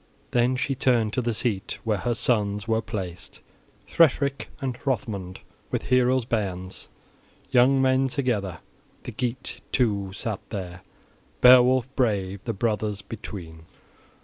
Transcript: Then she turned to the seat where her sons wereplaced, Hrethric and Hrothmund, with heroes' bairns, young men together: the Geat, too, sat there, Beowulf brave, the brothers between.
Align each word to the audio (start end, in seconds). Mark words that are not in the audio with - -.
Then 0.31 0.55
she 0.55 0.73
turned 0.73 1.13
to 1.13 1.21
the 1.21 1.31
seat 1.35 1.77
where 1.83 1.99
her 1.99 2.15
sons 2.15 2.67
wereplaced, 2.67 3.39
Hrethric 3.85 4.47
and 4.59 4.73
Hrothmund, 4.79 5.41
with 5.69 5.83
heroes' 5.83 6.25
bairns, 6.25 6.89
young 7.51 7.79
men 7.83 8.07
together: 8.07 8.61
the 9.03 9.11
Geat, 9.11 9.61
too, 9.71 10.11
sat 10.11 10.39
there, 10.49 10.81
Beowulf 11.41 11.87
brave, 11.95 12.39
the 12.45 12.51
brothers 12.53 13.03
between. 13.03 13.67